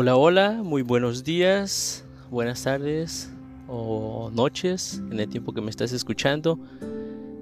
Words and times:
Hola, 0.00 0.14
hola, 0.14 0.60
muy 0.62 0.82
buenos 0.82 1.24
días, 1.24 2.04
buenas 2.30 2.62
tardes 2.62 3.32
o 3.66 4.30
noches 4.32 5.02
en 5.10 5.18
el 5.18 5.28
tiempo 5.28 5.52
que 5.52 5.60
me 5.60 5.70
estás 5.70 5.90
escuchando. 5.92 6.56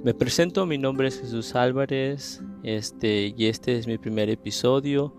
Me 0.02 0.14
presento, 0.14 0.64
mi 0.64 0.78
nombre 0.78 1.08
es 1.08 1.20
Jesús 1.20 1.54
Álvarez 1.54 2.40
este, 2.62 3.34
y 3.36 3.48
este 3.48 3.76
es 3.76 3.86
mi 3.86 3.98
primer 3.98 4.30
episodio 4.30 5.14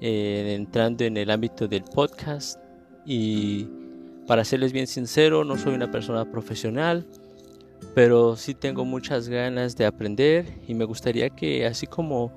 eh, 0.00 0.54
entrando 0.56 1.02
en 1.02 1.16
el 1.16 1.32
ámbito 1.32 1.66
del 1.66 1.82
podcast 1.82 2.60
y 3.04 3.66
para 4.28 4.44
serles 4.44 4.72
bien 4.72 4.86
sincero, 4.86 5.42
no 5.42 5.58
soy 5.58 5.74
una 5.74 5.90
persona 5.90 6.30
profesional, 6.30 7.08
pero 7.92 8.36
sí 8.36 8.54
tengo 8.54 8.84
muchas 8.84 9.28
ganas 9.28 9.74
de 9.74 9.84
aprender 9.84 10.60
y 10.68 10.74
me 10.74 10.84
gustaría 10.84 11.28
que 11.28 11.66
así 11.66 11.88
como 11.88 12.32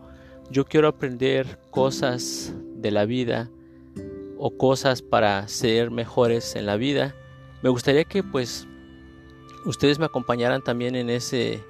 yo 0.50 0.66
quiero 0.66 0.88
aprender 0.88 1.60
cosas 1.70 2.56
de 2.74 2.90
la 2.90 3.06
vida 3.06 3.52
o 4.44 4.58
cosas 4.58 5.04
para 5.04 5.48
ser 5.48 5.92
mejores 5.92 6.56
en 6.56 6.66
la 6.66 6.76
vida, 6.76 7.16
me 7.62 7.70
gustaría 7.70 8.06
que 8.06 8.24
pues 8.24 8.68
ustedes 9.66 10.00
me 10.00 10.06
acompañaran 10.06 10.64
también 10.64 10.96
en 10.96 11.12
ese 11.12 11.64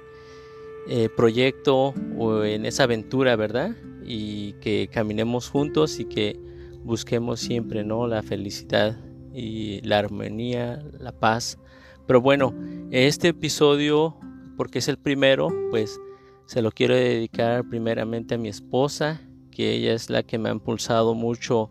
eh, 0.88 1.10
proyecto 1.14 1.92
o 2.16 2.44
en 2.44 2.64
esa 2.64 2.84
aventura, 2.84 3.36
¿verdad? 3.36 3.76
Y 4.02 4.54
que 4.54 4.88
caminemos 4.90 5.50
juntos 5.50 6.00
y 6.00 6.06
que 6.06 6.40
busquemos 6.82 7.40
siempre, 7.40 7.84
¿no? 7.84 8.06
La 8.06 8.22
felicidad 8.22 8.98
y 9.34 9.82
la 9.82 9.98
armonía, 9.98 10.82
la 10.98 11.12
paz. 11.12 11.58
Pero 12.06 12.22
bueno, 12.22 12.54
este 12.90 13.28
episodio, 13.28 14.16
porque 14.56 14.78
es 14.78 14.88
el 14.88 14.96
primero, 14.96 15.50
pues 15.70 16.00
se 16.46 16.62
lo 16.62 16.70
quiero 16.72 16.94
dedicar 16.94 17.68
primeramente 17.68 18.36
a 18.36 18.38
mi 18.38 18.48
esposa, 18.48 19.20
que 19.50 19.74
ella 19.74 19.92
es 19.92 20.08
la 20.08 20.22
que 20.22 20.38
me 20.38 20.48
ha 20.48 20.52
impulsado 20.52 21.12
mucho 21.12 21.70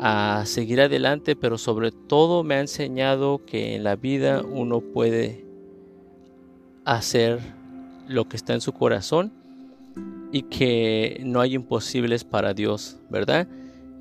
a 0.00 0.44
seguir 0.46 0.80
adelante, 0.80 1.34
pero 1.34 1.58
sobre 1.58 1.90
todo 1.90 2.44
me 2.44 2.54
ha 2.54 2.60
enseñado 2.60 3.44
que 3.44 3.74
en 3.74 3.84
la 3.84 3.96
vida 3.96 4.42
uno 4.42 4.80
puede 4.80 5.44
hacer 6.84 7.40
lo 8.06 8.28
que 8.28 8.36
está 8.36 8.54
en 8.54 8.60
su 8.60 8.72
corazón 8.72 9.32
y 10.32 10.42
que 10.42 11.20
no 11.24 11.40
hay 11.40 11.54
imposibles 11.54 12.24
para 12.24 12.54
Dios, 12.54 12.98
¿verdad? 13.10 13.48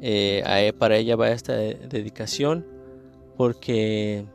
Eh, 0.01 0.43
e, 0.45 0.73
para 0.73 0.97
ella 0.97 1.15
va 1.15 1.31
esta 1.31 1.53
dedicación 1.53 2.65
porque 3.35 4.25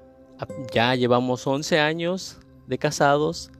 ya 0.73 0.95
llevamos 0.95 1.47
11 1.47 1.79
años 1.79 2.39
de 2.67 2.79
casados, 2.79 3.51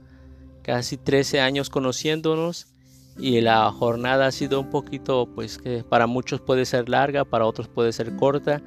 casi 0.61 0.97
13 0.97 1.39
años 1.39 1.69
conociéndonos 1.69 2.72
y 3.17 3.41
la 3.41 3.71
jornada 3.71 4.27
ha 4.27 4.31
sido 4.31 4.59
un 4.59 4.69
poquito, 4.69 5.29
pues 5.33 5.57
que 5.57 5.83
para 5.83 6.07
muchos 6.07 6.41
puede 6.41 6.65
ser 6.65 6.89
larga, 6.89 7.25
para 7.25 7.45
otros 7.45 7.67
puede 7.67 7.93
ser 7.93 8.15
corta, 8.15 8.61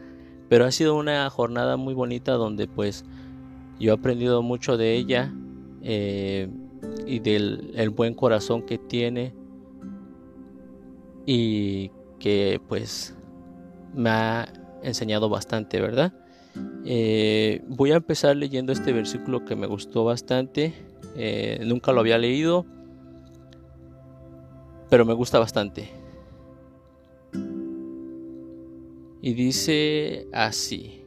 pero 0.48 0.64
ha 0.64 0.70
sido 0.70 0.96
una 0.96 1.28
jornada 1.30 1.76
muy 1.76 1.94
bonita 1.94 2.32
donde 2.32 2.68
pues 2.68 3.04
yo 3.80 3.92
he 3.92 3.94
aprendido 3.94 4.42
mucho 4.42 4.76
de 4.76 4.94
ella 4.94 5.32
eh, 5.82 6.48
y 7.06 7.18
del 7.18 7.72
el 7.74 7.90
buen 7.90 8.14
corazón 8.14 8.62
que 8.62 8.78
tiene 8.78 9.34
y 11.26 11.90
que 12.20 12.60
pues 12.68 13.14
me 13.94 14.10
ha 14.10 14.48
enseñado 14.82 15.28
bastante, 15.28 15.80
¿verdad? 15.80 16.12
Eh, 16.84 17.62
voy 17.66 17.90
a 17.90 17.96
empezar 17.96 18.36
leyendo 18.36 18.72
este 18.72 18.92
versículo 18.92 19.44
que 19.44 19.56
me 19.56 19.66
gustó 19.66 20.04
bastante. 20.04 20.72
Eh, 21.16 21.60
nunca 21.64 21.92
lo 21.92 22.00
había 22.00 22.18
leído, 22.18 22.66
pero 24.88 25.04
me 25.04 25.14
gusta 25.14 25.38
bastante. 25.38 25.90
Y 29.20 29.34
dice 29.34 30.28
así. 30.32 31.02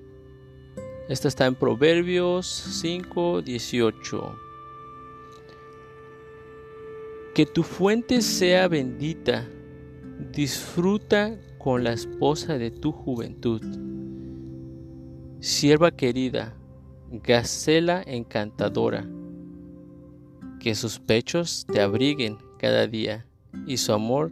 Esta 1.07 1.27
está 1.27 1.45
en 1.45 1.55
Proverbios 1.55 2.47
5, 2.47 3.41
18. 3.41 4.39
Que 7.33 7.45
tu 7.45 7.63
fuente 7.63 8.21
sea 8.21 8.67
bendita, 8.67 9.47
disfruta 10.31 11.39
con 11.57 11.83
la 11.83 11.93
esposa 11.93 12.57
de 12.57 12.71
tu 12.71 12.91
juventud. 12.91 13.61
Sierva 15.39 15.91
querida, 15.91 16.55
gacela 17.09 18.03
encantadora, 18.05 19.07
que 20.59 20.75
sus 20.75 20.99
pechos 20.99 21.65
te 21.71 21.79
abriguen 21.81 22.37
cada 22.59 22.85
día 22.85 23.28
y 23.65 23.77
su 23.77 23.93
amor 23.93 24.31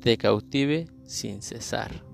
te 0.00 0.16
cautive 0.16 0.88
sin 1.04 1.42
cesar. 1.42 2.04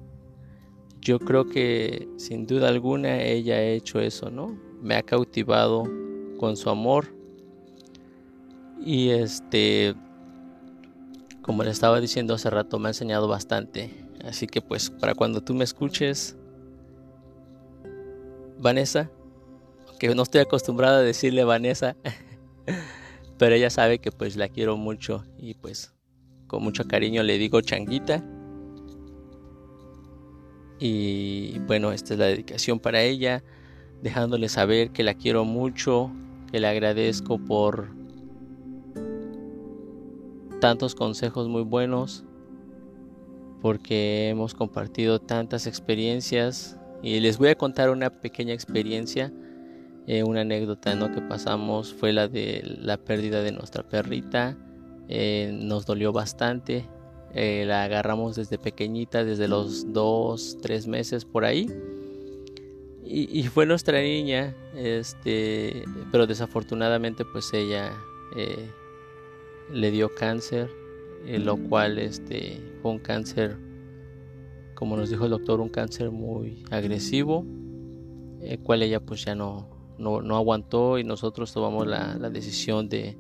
Yo 1.00 1.18
creo 1.18 1.48
que 1.48 2.08
sin 2.16 2.46
duda 2.46 2.68
alguna 2.68 3.22
ella 3.22 3.56
ha 3.56 3.62
hecho 3.62 4.00
eso, 4.00 4.30
¿no? 4.30 4.58
Me 4.82 4.96
ha 4.96 5.02
cautivado 5.02 5.84
con 6.38 6.56
su 6.56 6.68
amor. 6.68 7.14
Y 8.84 9.10
este, 9.10 9.94
como 11.42 11.62
le 11.62 11.70
estaba 11.70 12.00
diciendo 12.00 12.34
hace 12.34 12.50
rato, 12.50 12.78
me 12.78 12.88
ha 12.88 12.90
enseñado 12.90 13.28
bastante. 13.28 13.90
Así 14.24 14.46
que 14.46 14.60
pues 14.60 14.90
para 14.90 15.14
cuando 15.14 15.40
tú 15.40 15.54
me 15.54 15.64
escuches, 15.64 16.36
Vanessa, 18.58 19.10
que 19.98 20.14
no 20.14 20.22
estoy 20.22 20.40
acostumbrada 20.40 20.98
a 20.98 21.02
decirle 21.02 21.44
Vanessa, 21.44 21.96
pero 23.38 23.54
ella 23.54 23.70
sabe 23.70 23.98
que 23.98 24.10
pues 24.10 24.36
la 24.36 24.48
quiero 24.48 24.76
mucho 24.76 25.24
y 25.38 25.54
pues 25.54 25.95
con 26.46 26.62
mucho 26.62 26.86
cariño 26.86 27.22
le 27.22 27.38
digo 27.38 27.60
changuita. 27.60 28.24
Y 30.78 31.58
bueno, 31.60 31.92
esta 31.92 32.14
es 32.14 32.20
la 32.20 32.26
dedicación 32.26 32.78
para 32.78 33.02
ella, 33.02 33.42
dejándole 34.02 34.48
saber 34.48 34.90
que 34.90 35.02
la 35.02 35.14
quiero 35.14 35.44
mucho, 35.44 36.10
que 36.50 36.60
le 36.60 36.66
agradezco 36.66 37.38
por 37.38 37.88
tantos 40.60 40.94
consejos 40.94 41.48
muy 41.48 41.62
buenos, 41.62 42.24
porque 43.62 44.28
hemos 44.28 44.54
compartido 44.54 45.18
tantas 45.18 45.66
experiencias 45.66 46.78
y 47.02 47.20
les 47.20 47.38
voy 47.38 47.48
a 47.48 47.54
contar 47.54 47.90
una 47.90 48.10
pequeña 48.10 48.52
experiencia, 48.52 49.32
eh, 50.06 50.22
una 50.22 50.42
anécdota 50.42 50.94
¿no? 50.94 51.10
que 51.10 51.22
pasamos 51.22 51.92
fue 51.92 52.12
la 52.12 52.28
de 52.28 52.62
la 52.80 52.98
pérdida 52.98 53.42
de 53.42 53.52
nuestra 53.52 53.82
perrita 53.82 54.56
eh, 55.08 55.50
nos 55.52 55.86
dolió 55.86 56.12
bastante. 56.12 56.88
Eh, 57.34 57.64
la 57.66 57.84
agarramos 57.84 58.36
desde 58.36 58.58
pequeñita, 58.58 59.24
desde 59.24 59.46
los 59.46 59.92
dos, 59.92 60.58
tres 60.62 60.86
meses 60.86 61.24
por 61.24 61.44
ahí. 61.44 61.70
Y, 63.08 63.44
fue 63.44 63.66
nuestra 63.66 64.00
niña, 64.02 64.56
este, 64.74 65.84
pero 66.10 66.26
desafortunadamente 66.26 67.24
pues 67.24 67.52
ella 67.52 67.92
eh, 68.34 68.68
le 69.72 69.92
dio 69.92 70.12
cáncer, 70.12 70.68
lo 71.24 71.56
cual 71.56 72.00
este, 72.00 72.60
fue 72.82 72.90
un 72.90 72.98
cáncer, 72.98 73.58
como 74.74 74.96
nos 74.96 75.08
dijo 75.08 75.24
el 75.24 75.30
doctor, 75.30 75.60
un 75.60 75.68
cáncer 75.68 76.10
muy 76.10 76.64
agresivo, 76.72 77.46
el 78.40 78.58
cual 78.58 78.82
ella 78.82 78.98
pues 78.98 79.24
ya 79.24 79.36
no, 79.36 79.68
no, 79.98 80.36
aguantó 80.36 80.98
y 80.98 81.04
nosotros 81.04 81.52
tomamos 81.52 81.86
la 81.86 82.28
decisión 82.28 82.88
de, 82.88 83.16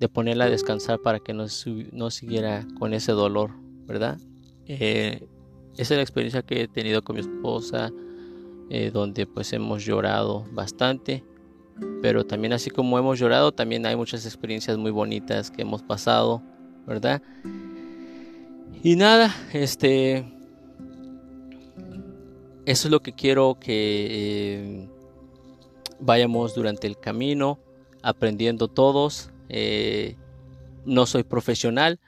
de 0.00 0.08
ponerla 0.08 0.46
a 0.46 0.50
descansar 0.50 0.98
para 0.98 1.20
que 1.20 1.34
no, 1.34 1.44
no 1.92 2.10
siguiera 2.10 2.66
con 2.78 2.94
ese 2.94 3.12
dolor, 3.12 3.52
¿verdad? 3.86 4.18
Eh, 4.66 5.28
esa 5.76 5.94
es 5.94 5.98
la 5.98 6.02
experiencia 6.02 6.42
que 6.42 6.62
he 6.62 6.68
tenido 6.68 7.02
con 7.04 7.16
mi 7.16 7.20
esposa, 7.20 7.92
eh, 8.70 8.90
donde 8.90 9.26
pues 9.26 9.52
hemos 9.52 9.84
llorado 9.84 10.46
bastante, 10.52 11.22
pero 12.00 12.24
también 12.24 12.54
así 12.54 12.70
como 12.70 12.98
hemos 12.98 13.18
llorado, 13.18 13.52
también 13.52 13.84
hay 13.84 13.94
muchas 13.94 14.24
experiencias 14.24 14.78
muy 14.78 14.90
bonitas 14.90 15.50
que 15.50 15.62
hemos 15.62 15.82
pasado, 15.82 16.42
¿verdad? 16.86 17.22
Y 18.82 18.96
nada, 18.96 19.34
este, 19.52 20.24
eso 22.64 22.88
es 22.88 22.90
lo 22.90 23.00
que 23.00 23.12
quiero 23.12 23.58
que 23.60 24.06
eh, 24.10 24.88
vayamos 26.00 26.54
durante 26.54 26.86
el 26.86 26.98
camino, 26.98 27.58
aprendiendo 28.02 28.68
todos, 28.68 29.30
eh, 29.50 30.16
no 30.86 31.04
soy 31.06 31.24
profesional, 31.24 32.00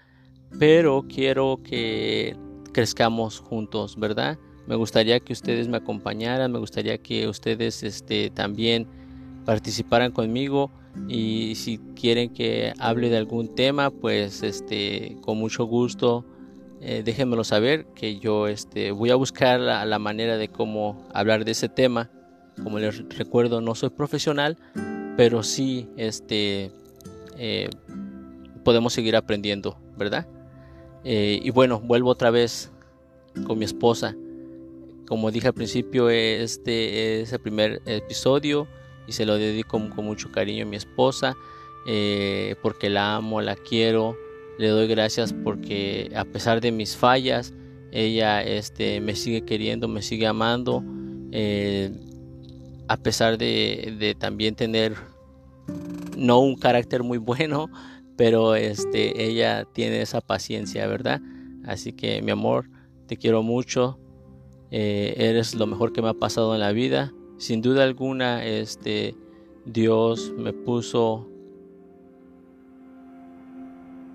pero 0.58 1.04
quiero 1.08 1.60
que 1.62 2.36
crezcamos 2.72 3.40
juntos, 3.40 3.96
¿verdad? 3.98 4.38
Me 4.66 4.76
gustaría 4.76 5.20
que 5.20 5.32
ustedes 5.32 5.68
me 5.68 5.76
acompañaran, 5.76 6.52
me 6.52 6.58
gustaría 6.58 6.96
que 6.98 7.28
ustedes 7.28 7.82
este, 7.82 8.30
también 8.30 8.86
participaran 9.44 10.12
conmigo 10.12 10.70
y 11.08 11.54
si 11.56 11.78
quieren 11.94 12.32
que 12.32 12.72
hable 12.78 13.10
de 13.10 13.16
algún 13.16 13.54
tema, 13.54 13.90
pues 13.90 14.42
este, 14.42 15.16
con 15.22 15.38
mucho 15.38 15.64
gusto 15.64 16.24
eh, 16.84 17.02
déjenmelo 17.04 17.44
saber 17.44 17.86
que 17.94 18.18
yo 18.18 18.48
este, 18.48 18.90
voy 18.90 19.10
a 19.10 19.14
buscar 19.14 19.60
la, 19.60 19.84
la 19.86 20.00
manera 20.00 20.36
de 20.36 20.48
cómo 20.48 21.06
hablar 21.14 21.44
de 21.44 21.52
ese 21.52 21.68
tema. 21.68 22.10
Como 22.60 22.80
les 22.80 23.08
recuerdo, 23.16 23.60
no 23.60 23.76
soy 23.76 23.90
profesional, 23.90 24.58
pero 25.16 25.44
sí 25.44 25.88
este, 25.96 26.72
eh, 27.44 27.68
podemos 28.62 28.92
seguir 28.92 29.16
aprendiendo, 29.16 29.76
¿verdad? 29.96 30.28
Eh, 31.02 31.40
y 31.42 31.50
bueno, 31.50 31.80
vuelvo 31.80 32.10
otra 32.10 32.30
vez 32.30 32.70
con 33.48 33.58
mi 33.58 33.64
esposa. 33.64 34.14
como 35.08 35.32
dije 35.32 35.48
al 35.48 35.52
principio, 35.52 36.08
este 36.08 37.20
es 37.20 37.32
el 37.32 37.40
primer 37.40 37.82
episodio 37.84 38.68
y 39.08 39.12
se 39.12 39.26
lo 39.26 39.34
dedico 39.34 39.72
con 39.90 40.04
mucho 40.04 40.30
cariño 40.30 40.64
a 40.64 40.68
mi 40.68 40.76
esposa 40.76 41.36
eh, 41.84 42.54
porque 42.62 42.88
la 42.88 43.16
amo, 43.16 43.40
la 43.40 43.56
quiero. 43.56 44.16
Le 44.60 44.68
doy 44.68 44.86
gracias 44.86 45.32
porque 45.32 46.12
a 46.14 46.24
pesar 46.24 46.60
de 46.60 46.70
mis 46.70 46.96
fallas, 46.96 47.52
ella 47.90 48.40
este, 48.40 49.00
me 49.00 49.16
sigue 49.16 49.44
queriendo, 49.44 49.88
me 49.88 50.02
sigue 50.02 50.28
amando. 50.28 50.84
A 52.86 52.96
pesar 52.98 53.36
de, 53.36 54.14
también 54.20 54.54
tener 54.54 54.94
no 56.22 56.38
un 56.40 56.56
carácter 56.56 57.02
muy 57.02 57.18
bueno, 57.18 57.68
pero 58.16 58.54
este, 58.54 59.24
ella 59.24 59.66
tiene 59.72 60.00
esa 60.00 60.20
paciencia, 60.20 60.86
¿verdad? 60.86 61.20
Así 61.64 61.92
que 61.92 62.22
mi 62.22 62.30
amor, 62.30 62.70
te 63.06 63.16
quiero 63.16 63.42
mucho. 63.42 63.98
Eh, 64.70 65.14
eres 65.16 65.54
lo 65.54 65.66
mejor 65.66 65.92
que 65.92 66.00
me 66.00 66.08
ha 66.08 66.14
pasado 66.14 66.54
en 66.54 66.60
la 66.60 66.72
vida. 66.72 67.12
Sin 67.38 67.60
duda 67.60 67.82
alguna, 67.82 68.44
este, 68.44 69.16
Dios 69.66 70.32
me 70.36 70.52
puso 70.52 71.28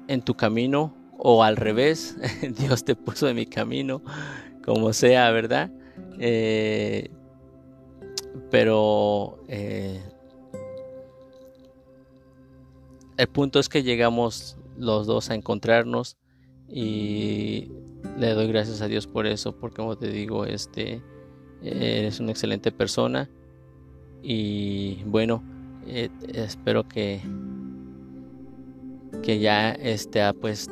en 0.07 0.21
tu 0.21 0.35
camino 0.35 0.93
o 1.17 1.43
al 1.43 1.57
revés, 1.57 2.15
Dios 2.57 2.85
te 2.85 2.95
puso 2.95 3.27
en 3.27 3.35
mi 3.35 3.45
camino, 3.45 4.01
como 4.63 4.93
sea, 4.93 5.31
¿verdad? 5.31 5.71
Eh, 6.19 7.09
pero 8.49 9.39
eh, 9.47 10.01
el 13.17 13.27
punto 13.27 13.59
es 13.59 13.69
que 13.69 13.83
llegamos 13.83 14.57
los 14.77 15.07
dos 15.07 15.29
a 15.29 15.35
encontrarnos 15.35 16.17
y 16.67 17.71
le 18.17 18.33
doy 18.33 18.47
gracias 18.47 18.81
a 18.81 18.87
Dios 18.87 19.07
por 19.07 19.25
eso, 19.25 19.55
porque 19.57 19.77
como 19.77 19.97
te 19.97 20.09
digo, 20.09 20.45
este 20.45 21.01
eres 21.61 22.19
una 22.19 22.31
excelente 22.31 22.71
persona. 22.71 23.29
Y 24.21 25.03
bueno, 25.05 25.43
eh, 25.85 26.09
espero 26.33 26.87
que 26.87 27.21
que 29.23 29.39
ya 29.39 29.71
está 29.71 30.33
pues 30.33 30.69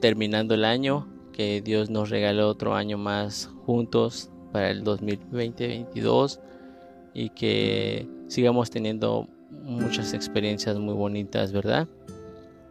terminando 0.00 0.54
el 0.54 0.64
año, 0.64 1.06
que 1.32 1.60
Dios 1.60 1.90
nos 1.90 2.10
regale 2.10 2.42
otro 2.42 2.74
año 2.74 2.98
más 2.98 3.50
juntos 3.64 4.30
para 4.52 4.70
el 4.70 4.84
2020-2022 4.84 6.40
y 7.14 7.30
que 7.30 8.08
sigamos 8.28 8.70
teniendo 8.70 9.28
muchas 9.62 10.14
experiencias 10.14 10.78
muy 10.78 10.94
bonitas, 10.94 11.52
¿verdad? 11.52 11.88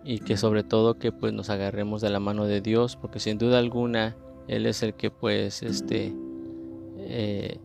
Y 0.03 0.19
que 0.19 0.37
sobre 0.37 0.63
todo 0.63 0.97
que 0.97 1.11
pues 1.11 1.33
nos 1.33 1.49
agarremos 1.49 2.01
de 2.01 2.09
la 2.09 2.19
mano 2.19 2.45
de 2.45 2.61
Dios, 2.61 2.95
porque 2.95 3.19
sin 3.19 3.37
duda 3.37 3.59
alguna 3.59 4.15
Él 4.47 4.65
es 4.65 4.83
el 4.83 4.93
que 4.93 5.11
pues 5.11 5.63
este 5.63 6.13
eh, 6.97 7.57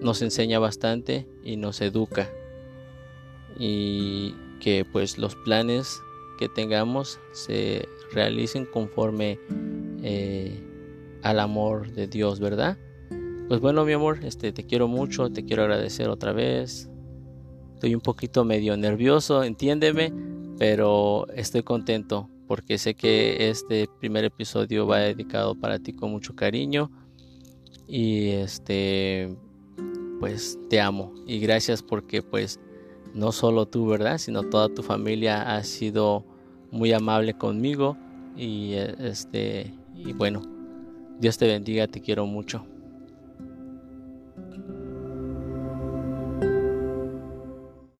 nos 0.00 0.22
enseña 0.22 0.58
bastante 0.58 1.26
y 1.44 1.56
nos 1.56 1.80
educa. 1.80 2.28
Y 3.58 4.34
que 4.60 4.84
pues 4.84 5.18
los 5.18 5.36
planes 5.36 6.00
que 6.38 6.48
tengamos 6.48 7.20
se 7.32 7.88
realicen 8.12 8.66
conforme 8.66 9.38
eh, 10.02 10.60
al 11.22 11.40
amor 11.40 11.92
de 11.92 12.06
Dios, 12.06 12.40
¿verdad? 12.40 12.76
Pues 13.48 13.60
bueno, 13.60 13.84
mi 13.84 13.92
amor, 13.92 14.20
este, 14.24 14.52
te 14.52 14.64
quiero 14.64 14.88
mucho, 14.88 15.30
te 15.30 15.44
quiero 15.44 15.62
agradecer 15.62 16.08
otra 16.08 16.32
vez. 16.32 16.88
Estoy 17.84 17.96
un 17.96 18.00
poquito 18.00 18.46
medio 18.46 18.78
nervioso, 18.78 19.44
entiéndeme, 19.44 20.10
pero 20.58 21.26
estoy 21.34 21.62
contento 21.62 22.30
porque 22.48 22.78
sé 22.78 22.94
que 22.94 23.50
este 23.50 23.90
primer 24.00 24.24
episodio 24.24 24.86
va 24.86 25.00
dedicado 25.00 25.54
para 25.54 25.78
ti 25.78 25.92
con 25.92 26.10
mucho 26.10 26.34
cariño 26.34 26.90
y 27.86 28.28
este 28.28 29.36
pues 30.18 30.58
te 30.70 30.80
amo 30.80 31.12
y 31.26 31.40
gracias 31.40 31.82
porque 31.82 32.22
pues 32.22 32.58
no 33.12 33.32
solo 33.32 33.66
tú, 33.66 33.86
¿verdad? 33.86 34.16
Sino 34.16 34.44
toda 34.44 34.70
tu 34.70 34.82
familia 34.82 35.54
ha 35.54 35.62
sido 35.62 36.24
muy 36.70 36.90
amable 36.94 37.34
conmigo 37.34 37.98
y 38.34 38.72
este 38.72 39.74
y 39.94 40.14
bueno, 40.14 40.40
Dios 41.20 41.36
te 41.36 41.46
bendiga, 41.46 41.86
te 41.86 42.00
quiero 42.00 42.24
mucho. 42.24 42.64